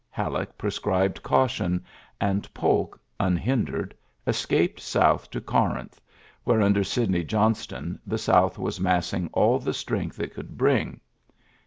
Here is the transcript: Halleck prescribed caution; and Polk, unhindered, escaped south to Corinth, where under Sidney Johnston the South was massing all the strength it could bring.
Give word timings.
Halleck 0.09 0.57
prescribed 0.57 1.21
caution; 1.21 1.85
and 2.19 2.51
Polk, 2.55 2.99
unhindered, 3.19 3.93
escaped 4.25 4.79
south 4.79 5.29
to 5.29 5.39
Corinth, 5.39 6.01
where 6.43 6.59
under 6.59 6.83
Sidney 6.83 7.23
Johnston 7.23 7.99
the 8.03 8.17
South 8.17 8.57
was 8.57 8.79
massing 8.81 9.29
all 9.31 9.59
the 9.59 9.75
strength 9.75 10.19
it 10.19 10.33
could 10.33 10.57
bring. 10.57 11.01